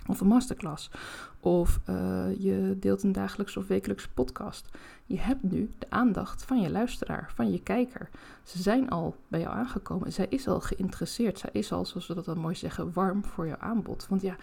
Of 0.07 0.21
een 0.21 0.27
masterclass. 0.27 0.89
Of 1.39 1.79
uh, 1.89 2.25
je 2.37 2.77
deelt 2.79 3.03
een 3.03 3.11
dagelijks 3.11 3.57
of 3.57 3.67
wekelijkse 3.67 4.09
podcast. 4.09 4.69
Je 5.05 5.19
hebt 5.19 5.43
nu 5.43 5.71
de 5.79 5.85
aandacht 5.89 6.43
van 6.43 6.61
je 6.61 6.69
luisteraar, 6.69 7.31
van 7.35 7.51
je 7.51 7.61
kijker. 7.61 8.09
Ze 8.43 8.61
zijn 8.61 8.89
al 8.89 9.15
bij 9.27 9.39
jou 9.39 9.53
aangekomen. 9.53 10.13
Zij 10.13 10.25
is 10.29 10.47
al 10.47 10.59
geïnteresseerd. 10.59 11.39
Zij 11.39 11.49
is 11.53 11.71
al, 11.71 11.85
zoals 11.85 12.07
we 12.07 12.13
dat 12.13 12.25
dan 12.25 12.39
mooi 12.39 12.55
zeggen, 12.55 12.93
warm 12.93 13.25
voor 13.25 13.47
jouw 13.47 13.57
aanbod. 13.59 14.07
Want 14.09 14.21
ja, 14.21 14.35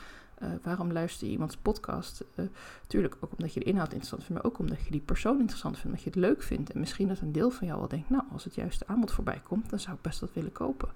uh, 0.42 0.48
waarom 0.62 0.92
luister 0.92 1.26
je 1.26 1.32
iemands 1.32 1.56
podcast? 1.56 2.24
Uh, 2.34 2.46
tuurlijk 2.86 3.16
ook 3.20 3.30
omdat 3.36 3.54
je 3.54 3.60
de 3.60 3.66
inhoud 3.66 3.86
interessant 3.86 4.24
vindt, 4.24 4.42
maar 4.42 4.52
ook 4.52 4.58
omdat 4.58 4.84
je 4.84 4.90
die 4.90 5.00
persoon 5.00 5.38
interessant 5.38 5.74
vindt, 5.74 5.88
omdat 5.88 6.02
je 6.02 6.10
het 6.10 6.28
leuk 6.28 6.42
vindt. 6.42 6.70
En 6.70 6.80
misschien 6.80 7.08
dat 7.08 7.20
een 7.20 7.32
deel 7.32 7.50
van 7.50 7.66
jou 7.66 7.78
wel 7.78 7.88
denkt, 7.88 8.10
nou, 8.10 8.22
als 8.32 8.44
het 8.44 8.54
juiste 8.54 8.86
aanbod 8.86 9.10
voorbij 9.12 9.40
komt, 9.44 9.70
dan 9.70 9.78
zou 9.78 9.96
ik 9.96 10.02
best 10.02 10.20
wat 10.20 10.32
willen 10.32 10.52
kopen. 10.52 10.88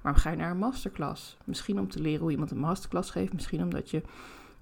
Waarom 0.00 0.20
ga 0.20 0.30
je 0.30 0.36
naar 0.36 0.50
een 0.50 0.58
masterclass? 0.58 1.36
Misschien 1.44 1.78
om 1.78 1.88
te 1.88 2.00
leren 2.00 2.20
hoe 2.20 2.30
iemand 2.30 2.50
een 2.50 2.58
masterclass 2.58 3.10
geeft, 3.10 3.32
misschien 3.32 3.62
omdat 3.62 3.90
je 3.90 4.02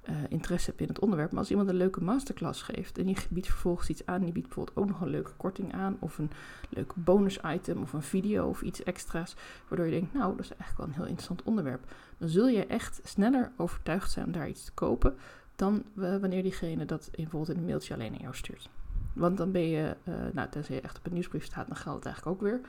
uh, 0.08 0.16
interesse 0.28 0.70
hebt 0.70 0.80
in 0.80 0.88
het 0.88 0.98
onderwerp. 0.98 1.30
Maar 1.30 1.40
als 1.40 1.50
iemand 1.50 1.68
een 1.68 1.74
leuke 1.74 2.02
masterclass 2.02 2.62
geeft 2.62 2.98
en 2.98 3.08
je 3.08 3.16
biedt 3.30 3.46
vervolgens 3.46 3.88
iets 3.88 4.06
aan, 4.06 4.20
die 4.20 4.32
biedt 4.32 4.46
bijvoorbeeld 4.46 4.76
ook 4.76 4.86
nog 4.86 5.00
een 5.00 5.08
leuke 5.08 5.32
korting 5.36 5.72
aan, 5.74 5.96
of 5.98 6.18
een 6.18 6.30
leuk 6.68 6.92
bonus 6.94 7.38
item, 7.46 7.82
of 7.82 7.92
een 7.92 8.02
video 8.02 8.48
of 8.48 8.62
iets 8.62 8.82
extra's, 8.82 9.34
waardoor 9.68 9.86
je 9.86 9.92
denkt, 9.92 10.14
nou, 10.14 10.36
dat 10.36 10.44
is 10.44 10.50
eigenlijk 10.50 10.78
wel 10.78 10.86
een 10.86 10.94
heel 10.94 11.04
interessant 11.04 11.42
onderwerp, 11.42 11.84
dan 12.18 12.28
zul 12.28 12.48
je 12.48 12.66
echt 12.66 13.00
sneller 13.04 13.52
overtuigd 13.56 14.10
zijn 14.10 14.26
om 14.26 14.32
daar 14.32 14.48
iets 14.48 14.64
te 14.64 14.72
kopen 14.72 15.16
dan 15.56 15.82
wanneer 15.94 16.42
diegene 16.42 16.84
dat 16.84 17.08
bijvoorbeeld 17.12 17.50
in 17.50 17.56
een 17.56 17.64
mailtje 17.64 17.94
alleen 17.94 18.12
aan 18.12 18.20
jou 18.20 18.34
stuurt. 18.34 18.68
Want 19.12 19.36
dan 19.36 19.52
ben 19.52 19.68
je, 19.68 19.96
uh, 20.04 20.14
nou, 20.32 20.48
tenzij 20.48 20.74
je 20.74 20.80
echt 20.80 20.98
op 20.98 21.06
een 21.06 21.12
nieuwsbrief 21.12 21.44
staat, 21.44 21.66
dan 21.66 21.76
geldt 21.76 22.04
het 22.04 22.06
eigenlijk 22.06 22.36
ook 22.36 22.42
weer. 22.42 22.60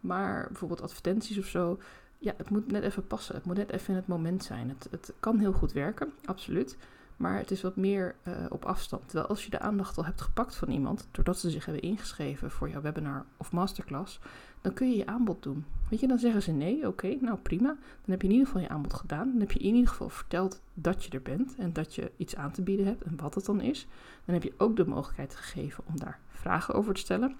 Maar 0.00 0.46
bijvoorbeeld 0.46 0.82
advertenties 0.82 1.38
of 1.38 1.46
zo, 1.46 1.78
ja, 2.22 2.34
het 2.36 2.50
moet 2.50 2.70
net 2.70 2.82
even 2.82 3.06
passen. 3.06 3.34
Het 3.34 3.44
moet 3.44 3.56
net 3.56 3.70
even 3.70 3.88
in 3.88 3.96
het 3.96 4.06
moment 4.06 4.44
zijn. 4.44 4.68
Het, 4.68 4.88
het 4.90 5.12
kan 5.20 5.38
heel 5.38 5.52
goed 5.52 5.72
werken, 5.72 6.12
absoluut. 6.24 6.76
Maar 7.16 7.36
het 7.38 7.50
is 7.50 7.62
wat 7.62 7.76
meer 7.76 8.14
uh, 8.28 8.34
op 8.48 8.64
afstand. 8.64 9.02
Terwijl 9.08 9.28
als 9.28 9.44
je 9.44 9.50
de 9.50 9.58
aandacht 9.58 9.96
al 9.96 10.04
hebt 10.04 10.20
gepakt 10.20 10.56
van 10.56 10.70
iemand, 10.70 11.08
doordat 11.10 11.38
ze 11.38 11.50
zich 11.50 11.64
hebben 11.64 11.82
ingeschreven 11.82 12.50
voor 12.50 12.68
jouw 12.68 12.80
webinar 12.80 13.24
of 13.36 13.52
masterclass, 13.52 14.20
dan 14.60 14.72
kun 14.72 14.90
je 14.90 14.96
je 14.96 15.06
aanbod 15.06 15.42
doen. 15.42 15.64
Weet 15.90 16.00
je, 16.00 16.06
dan 16.06 16.18
zeggen 16.18 16.42
ze 16.42 16.52
nee, 16.52 16.86
oké, 16.86 17.16
nou 17.20 17.38
prima. 17.38 17.68
Dan 17.68 18.10
heb 18.10 18.22
je 18.22 18.26
in 18.26 18.32
ieder 18.32 18.46
geval 18.46 18.62
je 18.62 18.68
aanbod 18.68 18.94
gedaan. 18.94 19.30
Dan 19.30 19.40
heb 19.40 19.52
je 19.52 19.58
in 19.58 19.74
ieder 19.74 19.90
geval 19.90 20.08
verteld 20.08 20.60
dat 20.74 21.04
je 21.04 21.10
er 21.10 21.22
bent 21.22 21.54
en 21.56 21.72
dat 21.72 21.94
je 21.94 22.10
iets 22.16 22.36
aan 22.36 22.52
te 22.52 22.62
bieden 22.62 22.86
hebt 22.86 23.02
en 23.02 23.16
wat 23.16 23.34
het 23.34 23.44
dan 23.44 23.60
is. 23.60 23.86
Dan 24.24 24.34
heb 24.34 24.42
je 24.42 24.54
ook 24.56 24.76
de 24.76 24.86
mogelijkheid 24.86 25.34
gegeven 25.34 25.84
om 25.86 25.98
daar 25.98 26.20
vragen 26.30 26.74
over 26.74 26.94
te 26.94 27.00
stellen. 27.00 27.36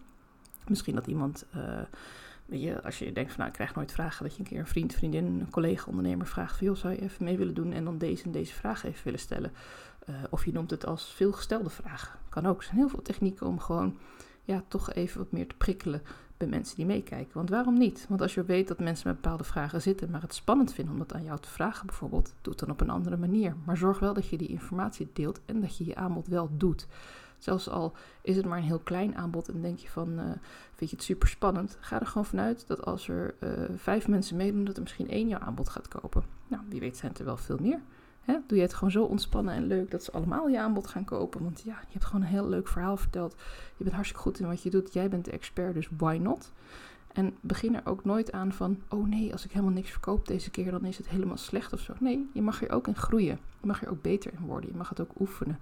Misschien 0.67 0.95
dat 0.95 1.07
iemand. 1.07 1.47
Weet 1.53 1.87
als 2.85 2.99
je 2.99 3.13
denkt 3.13 3.31
van 3.31 3.39
nou, 3.39 3.49
ik 3.49 3.55
krijg 3.55 3.75
nooit 3.75 3.93
vragen, 3.93 4.25
dat 4.25 4.35
je 4.35 4.39
een 4.39 4.49
keer 4.49 4.59
een 4.59 4.67
vriend, 4.67 4.95
vriendin, 4.95 5.25
een 5.25 5.51
collega, 5.51 5.87
ondernemer 5.87 6.27
vraagt 6.27 6.57
van 6.57 6.67
joh, 6.67 6.77
zou 6.77 6.95
je 6.95 7.03
even 7.03 7.25
mee 7.25 7.37
willen 7.37 7.55
doen 7.55 7.73
en 7.73 7.85
dan 7.85 7.99
deze 7.99 8.25
en 8.25 8.33
deze 8.33 8.55
vraag 8.55 8.85
even 8.85 9.05
willen 9.05 9.21
stellen. 9.21 9.53
Uh, 10.09 10.17
of 10.31 10.45
je 10.45 10.53
noemt 10.53 10.71
het 10.71 10.87
als 10.87 11.13
veelgestelde 11.13 11.71
vragen. 11.71 12.19
Kan 12.29 12.47
ook. 12.47 12.59
Er 12.59 12.65
zijn 12.65 12.77
heel 12.77 12.89
veel 12.89 13.03
technieken 13.03 13.47
om 13.47 13.59
gewoon 13.59 13.97
ja, 14.45 14.63
toch 14.69 14.93
even 14.93 15.19
wat 15.19 15.33
meer 15.33 15.47
te 15.47 15.55
prikkelen 15.55 16.03
bij 16.37 16.49
mensen 16.49 16.77
die 16.77 16.87
meekijken. 16.87 17.35
Want 17.35 17.51
waarom 17.51 17.79
niet? 17.79 18.07
Want 18.09 18.21
als 18.21 18.35
je 18.35 18.45
weet 18.45 18.69
dat 18.69 18.79
mensen 18.79 19.09
met 19.09 19.21
bepaalde 19.21 19.45
vragen 19.45 19.83
zitten, 19.83 20.11
maar 20.11 20.23
het 20.23 20.35
spannend 20.35 20.73
vinden 20.73 20.93
om 20.93 20.99
dat 20.99 21.15
aan 21.15 21.25
jou 21.25 21.41
te 21.41 21.49
vragen 21.49 21.87
bijvoorbeeld, 21.87 22.35
doe 22.41 22.53
het 22.53 22.59
dan 22.59 22.71
op 22.71 22.81
een 22.81 22.91
andere 22.91 23.17
manier. 23.17 23.57
Maar 23.65 23.77
zorg 23.77 23.99
wel 23.99 24.15
dat 24.15 24.29
je 24.29 24.37
die 24.37 24.49
informatie 24.49 25.11
deelt 25.13 25.41
en 25.45 25.61
dat 25.61 25.77
je 25.77 25.85
je 25.85 25.95
aanbod 25.95 26.29
wel 26.29 26.51
doet. 26.57 26.87
Zelfs 27.43 27.69
al 27.69 27.93
is 28.21 28.37
het 28.37 28.47
maar 28.47 28.59
een 28.59 28.65
heel 28.65 28.79
klein 28.79 29.17
aanbod 29.17 29.49
en 29.49 29.63
denk 29.63 29.79
je 29.79 29.89
van, 29.89 30.19
uh, 30.19 30.25
vind 30.75 30.91
je 30.91 30.97
het 30.97 31.05
super 31.05 31.29
spannend, 31.29 31.77
ga 31.81 32.01
er 32.01 32.07
gewoon 32.07 32.25
vanuit 32.25 32.67
dat 32.67 32.85
als 32.85 33.09
er 33.09 33.35
uh, 33.41 33.51
vijf 33.77 34.09
mensen 34.09 34.37
meedoen, 34.37 34.65
dat 34.65 34.77
er 34.77 34.83
misschien 34.83 35.09
één 35.09 35.29
jouw 35.29 35.39
aanbod 35.39 35.69
gaat 35.69 35.89
kopen. 35.89 36.23
Nou, 36.47 36.63
wie 36.69 36.81
weet 36.81 36.97
zijn 36.97 37.11
het 37.11 37.21
er 37.21 37.27
wel 37.27 37.37
veel 37.37 37.59
meer. 37.61 37.81
Hè? 38.21 38.39
Doe 38.47 38.57
je 38.59 38.65
het 38.65 38.75
gewoon 38.75 38.91
zo 38.91 39.05
ontspannen 39.05 39.55
en 39.55 39.67
leuk 39.67 39.91
dat 39.91 40.05
ze 40.05 40.13
allemaal 40.13 40.49
je 40.49 40.61
aanbod 40.61 40.87
gaan 40.87 41.05
kopen. 41.05 41.43
Want 41.43 41.63
ja, 41.65 41.79
je 41.81 41.93
hebt 41.93 42.05
gewoon 42.05 42.21
een 42.21 42.29
heel 42.29 42.49
leuk 42.49 42.69
verhaal 42.69 42.97
verteld. 42.97 43.35
Je 43.77 43.85
bent 43.85 43.95
hartstikke 43.95 44.23
goed 44.23 44.39
in 44.39 44.47
wat 44.47 44.63
je 44.63 44.71
doet. 44.71 44.93
Jij 44.93 45.09
bent 45.09 45.25
de 45.25 45.31
expert, 45.31 45.75
dus 45.75 45.89
why 45.97 46.19
not? 46.21 46.53
En 47.13 47.37
begin 47.41 47.75
er 47.75 47.87
ook 47.87 48.05
nooit 48.05 48.33
aan 48.33 48.53
van, 48.53 48.83
oh 48.89 49.09
nee, 49.09 49.33
als 49.33 49.45
ik 49.45 49.53
helemaal 49.53 49.75
niks 49.75 49.91
verkoop 49.91 50.29
deze 50.29 50.51
keer, 50.51 50.71
dan 50.71 50.85
is 50.85 50.97
het 50.97 51.09
helemaal 51.09 51.37
slecht 51.37 51.73
of 51.73 51.81
zo. 51.81 51.93
Nee, 52.01 52.31
je 52.33 52.43
mag 52.43 52.63
er 52.63 52.71
ook 52.71 52.87
in 52.87 52.97
groeien. 52.97 53.39
Je 53.61 53.67
mag 53.67 53.83
er 53.83 53.91
ook 53.91 54.03
beter 54.03 54.33
in 54.33 54.47
worden. 54.47 54.71
Je 54.71 54.77
mag 54.77 54.89
het 54.89 55.01
ook 55.01 55.21
oefenen. 55.21 55.59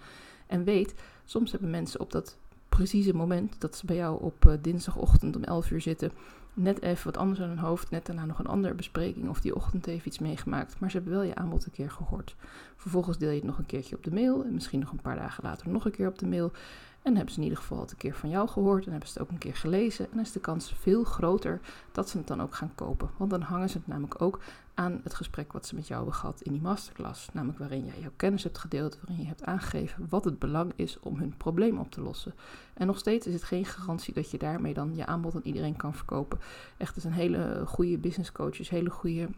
En 0.50 0.64
weet, 0.64 0.94
soms 1.24 1.50
hebben 1.50 1.70
mensen 1.70 2.00
op 2.00 2.12
dat 2.12 2.36
precieze 2.68 3.14
moment 3.14 3.54
dat 3.58 3.76
ze 3.76 3.86
bij 3.86 3.96
jou 3.96 4.22
op 4.22 4.44
uh, 4.44 4.52
dinsdagochtend 4.60 5.36
om 5.36 5.44
11 5.44 5.70
uur 5.70 5.80
zitten, 5.80 6.12
net 6.54 6.82
even 6.82 7.04
wat 7.04 7.16
anders 7.16 7.40
aan 7.40 7.48
hun 7.48 7.58
hoofd, 7.58 7.90
net 7.90 8.06
daarna 8.06 8.24
nog 8.24 8.38
een 8.38 8.46
andere 8.46 8.74
bespreking 8.74 9.28
of 9.28 9.40
die 9.40 9.54
ochtend 9.54 9.86
even 9.86 10.06
iets 10.06 10.18
meegemaakt, 10.18 10.78
maar 10.78 10.90
ze 10.90 10.96
hebben 10.96 11.14
wel 11.14 11.22
je 11.22 11.34
aanbod 11.34 11.64
een 11.64 11.72
keer 11.72 11.90
gehoord. 11.90 12.36
Vervolgens 12.76 13.18
deel 13.18 13.28
je 13.28 13.34
het 13.34 13.44
nog 13.44 13.58
een 13.58 13.66
keertje 13.66 13.96
op 13.96 14.04
de 14.04 14.12
mail 14.12 14.44
en 14.44 14.54
misschien 14.54 14.80
nog 14.80 14.90
een 14.90 15.00
paar 15.00 15.16
dagen 15.16 15.44
later 15.44 15.68
nog 15.68 15.84
een 15.84 15.90
keer 15.90 16.08
op 16.08 16.18
de 16.18 16.26
mail. 16.26 16.52
En 17.02 17.14
hebben 17.14 17.32
ze 17.32 17.38
in 17.38 17.44
ieder 17.44 17.58
geval 17.58 17.78
al 17.78 17.86
een 17.90 17.96
keer 17.96 18.14
van 18.14 18.28
jou 18.28 18.48
gehoord 18.48 18.84
en 18.84 18.90
hebben 18.90 19.08
ze 19.08 19.18
het 19.18 19.22
ook 19.22 19.30
een 19.30 19.38
keer 19.38 19.56
gelezen. 19.56 20.12
En 20.12 20.18
is 20.18 20.32
de 20.32 20.40
kans 20.40 20.74
veel 20.78 21.04
groter 21.04 21.60
dat 21.92 22.08
ze 22.08 22.18
het 22.18 22.26
dan 22.26 22.42
ook 22.42 22.54
gaan 22.54 22.74
kopen. 22.74 23.10
Want 23.16 23.30
dan 23.30 23.40
hangen 23.40 23.68
ze 23.68 23.76
het 23.76 23.86
namelijk 23.86 24.22
ook 24.22 24.40
aan 24.74 25.00
het 25.02 25.14
gesprek 25.14 25.52
wat 25.52 25.66
ze 25.66 25.74
met 25.74 25.86
jou 25.86 26.00
hebben 26.00 26.18
gehad 26.18 26.40
in 26.40 26.52
die 26.52 26.60
masterclass. 26.60 27.28
Namelijk 27.32 27.58
waarin 27.58 27.84
jij 27.84 28.00
jouw 28.00 28.12
kennis 28.16 28.42
hebt 28.42 28.58
gedeeld, 28.58 28.98
waarin 29.00 29.22
je 29.22 29.28
hebt 29.28 29.44
aangegeven 29.44 30.06
wat 30.08 30.24
het 30.24 30.38
belang 30.38 30.72
is 30.76 30.98
om 31.00 31.18
hun 31.18 31.34
probleem 31.36 31.78
op 31.78 31.90
te 31.90 32.00
lossen. 32.00 32.34
En 32.74 32.86
nog 32.86 32.98
steeds 32.98 33.26
is 33.26 33.34
het 33.34 33.44
geen 33.44 33.64
garantie 33.64 34.14
dat 34.14 34.30
je 34.30 34.38
daarmee 34.38 34.74
dan 34.74 34.96
je 34.96 35.06
aanbod 35.06 35.34
aan 35.34 35.40
iedereen 35.44 35.76
kan 35.76 35.94
verkopen. 35.94 36.38
Echt, 36.76 36.94
het 36.94 37.02
zijn 37.02 37.14
hele 37.14 37.62
goede 37.66 37.98
business 37.98 38.32
coaches, 38.32 38.68
hele 38.68 38.90
goede 38.90 39.28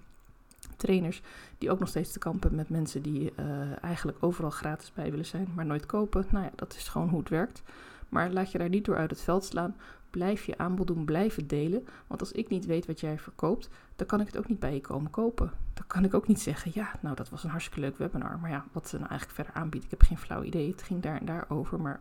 trainers 0.77 1.23
die 1.59 1.71
ook 1.71 1.79
nog 1.79 1.89
steeds 1.89 2.13
te 2.13 2.19
kampen 2.19 2.55
met 2.55 2.69
mensen 2.69 3.03
die 3.03 3.33
uh, 3.41 3.83
eigenlijk 3.85 4.19
overal 4.21 4.51
gratis 4.51 4.93
bij 4.93 5.11
willen 5.11 5.27
zijn, 5.27 5.49
maar 5.55 5.67
nooit 5.67 5.87
kopen. 5.87 6.27
Nou 6.31 6.45
ja, 6.45 6.51
dat 6.55 6.75
is 6.75 6.89
gewoon 6.89 7.09
hoe 7.09 7.19
het 7.19 7.29
werkt. 7.29 7.63
Maar 8.09 8.31
laat 8.31 8.53
je 8.53 8.59
daar 8.59 8.69
niet 8.69 8.85
door 8.85 8.97
uit 8.97 9.11
het 9.11 9.21
veld 9.21 9.45
slaan. 9.45 9.77
Blijf 10.11 10.45
je 10.45 10.59
aanbod 10.59 10.87
doen, 10.87 11.05
blijf 11.05 11.35
het 11.35 11.49
delen. 11.49 11.87
Want 12.07 12.21
als 12.21 12.33
ik 12.33 12.49
niet 12.49 12.67
weet 12.67 12.87
wat 12.87 13.01
jij 13.01 13.19
verkoopt, 13.19 13.69
dan 13.97 14.07
kan 14.07 14.21
ik 14.21 14.27
het 14.27 14.39
ook 14.39 14.49
niet 14.49 14.59
bij 14.59 14.75
je 14.75 14.81
komen 14.81 15.11
kopen. 15.11 15.51
Dan 15.75 15.87
kan 15.87 16.05
ik 16.05 16.15
ook 16.15 16.27
niet 16.27 16.41
zeggen, 16.41 16.71
ja, 16.75 16.91
nou 17.01 17.17
dat 17.17 17.29
was 17.29 17.45
een 17.45 17.51
hartstikke 17.51 17.81
leuk 17.81 17.99
webinar. 17.99 18.39
Maar 18.39 18.51
ja, 18.51 18.65
wat 18.73 18.89
ze 18.89 18.97
nou 18.97 19.09
eigenlijk 19.09 19.41
verder 19.41 19.63
aanbieden, 19.63 19.91
ik 19.91 19.99
heb 19.99 20.09
geen 20.09 20.19
flauw 20.19 20.43
idee. 20.43 20.71
Het 20.71 20.83
ging 20.83 21.03
daar 21.03 21.21
en 21.21 21.27
daar 21.27 21.45
over, 21.49 21.81
maar 21.81 22.01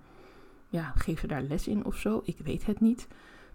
ja, 0.68 0.94
geef 0.96 1.20
ze 1.20 1.28
daar 1.28 1.42
les 1.42 1.68
in 1.68 1.86
of 1.86 1.96
zo? 1.96 2.22
Ik 2.24 2.38
weet 2.44 2.66
het 2.66 2.80
niet. 2.80 3.08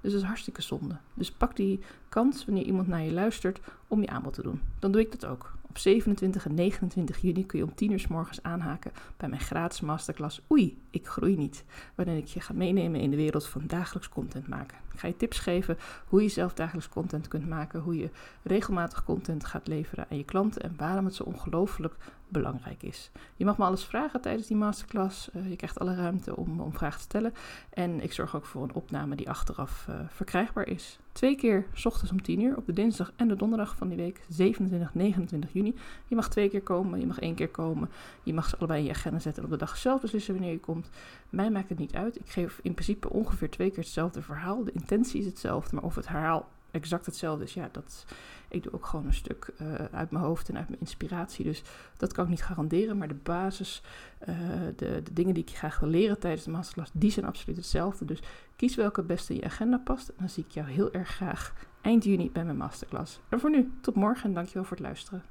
Dus 0.06 0.14
dat 0.14 0.25
is 0.25 0.30
hartstikke 0.30 0.62
zonde. 0.62 0.96
Dus 1.14 1.30
pak 1.30 1.56
die 1.56 1.80
kans 2.08 2.44
wanneer 2.44 2.64
iemand 2.64 2.88
naar 2.88 3.02
je 3.02 3.12
luistert 3.12 3.60
om 3.88 4.00
je 4.00 4.08
aanbod 4.08 4.34
te 4.34 4.42
doen. 4.42 4.60
Dan 4.78 4.92
doe 4.92 5.00
ik 5.00 5.20
dat 5.20 5.30
ook. 5.30 5.52
Op 5.76 5.83
27 5.83 6.47
en 6.47 6.54
29 6.54 7.21
juni 7.21 7.47
kun 7.47 7.59
je 7.59 7.64
om 7.64 7.75
10 7.75 7.90
uur 7.90 7.99
s 7.99 8.06
morgens 8.06 8.42
aanhaken 8.42 8.92
bij 9.16 9.28
mijn 9.28 9.40
gratis 9.40 9.80
masterclass 9.80 10.40
Oei, 10.50 10.78
ik 10.90 11.06
groei 11.06 11.37
niet. 11.37 11.64
Waarin 11.95 12.16
ik 12.16 12.26
je 12.26 12.40
ga 12.40 12.52
meenemen 12.52 13.00
in 13.00 13.11
de 13.11 13.16
wereld 13.16 13.47
van 13.47 13.66
dagelijks 13.66 14.09
content 14.09 14.49
maken. 14.49 14.78
Ik 14.92 14.99
ga 14.99 15.06
je 15.06 15.16
tips 15.16 15.38
geven 15.38 15.78
hoe 16.09 16.23
je 16.23 16.28
zelf 16.28 16.54
dagelijks 16.54 16.88
content 16.88 17.28
kunt 17.28 17.49
maken, 17.49 17.80
hoe 17.80 17.97
je 17.97 18.11
regelmatig 18.42 19.04
content 19.04 19.45
gaat 19.45 19.68
leveren 19.68 20.06
aan 20.11 20.16
je 20.16 20.25
klanten 20.25 20.62
en 20.62 20.75
waarom 20.76 21.04
het 21.04 21.14
zo 21.14 21.23
ongelooflijk 21.23 21.95
belangrijk 22.28 22.83
is. 22.83 23.11
Je 23.37 23.45
mag 23.45 23.59
me 23.59 23.64
alles 23.64 23.85
vragen 23.85 24.21
tijdens 24.21 24.47
die 24.47 24.56
masterclass. 24.56 25.28
Uh, 25.35 25.49
je 25.50 25.56
krijgt 25.56 25.78
alle 25.78 25.95
ruimte 25.95 26.37
om, 26.37 26.61
om 26.61 26.73
vragen 26.73 26.99
te 26.99 27.04
stellen. 27.04 27.35
En 27.71 28.02
ik 28.02 28.12
zorg 28.12 28.37
ook 28.37 28.47
voor 28.47 28.62
een 28.62 28.75
opname 28.75 29.16
die 29.16 29.30
achteraf 29.30 29.87
uh, 29.90 29.97
verkrijgbaar 30.09 30.68
is. 30.68 30.99
Twee 31.16 31.37
keer 31.37 31.66
s 31.73 31.87
ochtends 31.87 32.12
om 32.12 32.23
10 32.23 32.40
uur 32.40 32.56
op 32.56 32.66
de 32.66 32.73
dinsdag 32.73 33.12
en 33.16 33.28
de 33.28 33.37
donderdag 33.37 33.76
van 33.76 33.88
die 33.88 33.96
week, 33.96 34.20
27, 34.28 34.94
29 34.94 35.52
juni. 35.52 35.75
Je 36.06 36.14
mag 36.14 36.28
twee 36.28 36.49
keer 36.49 36.62
komen, 36.62 37.00
je 37.00 37.06
mag 37.06 37.18
één 37.18 37.35
keer 37.35 37.49
komen. 37.49 37.88
Je 38.23 38.35
mag 38.35 38.49
ze 38.49 38.56
allebei 38.56 38.80
in 38.80 38.87
je 38.87 38.92
agenda 38.92 39.18
zetten 39.18 39.42
en 39.42 39.49
op 39.49 39.58
de 39.58 39.64
dag 39.64 39.76
zelf 39.76 40.00
beslissen 40.00 40.35
wanneer 40.35 40.52
je 40.52 40.61
komt. 40.61 40.90
Mij 41.30 41.50
maakt 41.50 41.68
het 41.68 41.78
niet 41.78 41.94
uit. 41.94 42.16
Ik 42.16 42.28
geef 42.28 42.61
in 42.62 42.73
principe 42.73 43.11
ongeveer 43.11 43.50
twee 43.50 43.70
keer 43.70 43.82
hetzelfde 43.82 44.23
verhaal. 44.23 44.64
De 44.64 44.73
intentie 44.73 45.20
is 45.20 45.26
hetzelfde, 45.26 45.75
maar 45.75 45.85
of 45.85 45.94
het 45.94 46.08
herhaal 46.08 46.49
exact 46.76 47.06
hetzelfde 47.06 47.45
is, 47.45 47.54
ja, 47.54 47.68
dat, 47.73 48.04
ik 48.49 48.62
doe 48.62 48.73
ook 48.73 48.87
gewoon 48.87 49.06
een 49.06 49.14
stuk 49.14 49.52
uh, 49.61 49.75
uit 49.75 50.11
mijn 50.11 50.25
hoofd 50.25 50.49
en 50.49 50.56
uit 50.56 50.68
mijn 50.68 50.80
inspiratie. 50.80 51.45
Dus 51.45 51.62
dat 51.97 52.12
kan 52.12 52.25
ik 52.25 52.30
niet 52.30 52.42
garanderen. 52.42 52.99
Maar 52.99 53.09
de 53.09 53.14
basis, 53.14 53.83
uh, 54.28 54.37
de, 54.76 55.00
de 55.02 55.12
dingen 55.12 55.35
die 55.35 55.42
ik 55.42 55.56
graag 55.56 55.78
wil 55.78 55.88
leren 55.88 56.18
tijdens 56.18 56.45
de 56.45 56.50
masterclass, 56.50 56.90
die 56.95 57.11
zijn 57.11 57.26
absoluut 57.26 57.56
hetzelfde. 57.56 58.04
Dus 58.04 58.23
kies 58.56 58.75
welke 58.75 59.02
beste 59.02 59.33
in 59.33 59.38
je 59.38 59.45
agenda 59.45 59.78
past. 59.78 60.09
En 60.09 60.14
dan 60.18 60.28
zie 60.28 60.45
ik 60.45 60.50
jou 60.50 60.68
heel 60.68 60.92
erg 60.92 61.09
graag 61.09 61.54
eind 61.80 62.04
juni 62.04 62.30
bij 62.30 62.45
mijn 62.45 62.56
masterclass. 62.56 63.21
En 63.28 63.40
voor 63.40 63.50
nu, 63.50 63.73
tot 63.80 63.95
morgen 63.95 64.25
en 64.25 64.35
dankjewel 64.35 64.64
voor 64.64 64.76
het 64.76 64.87
luisteren. 64.87 65.23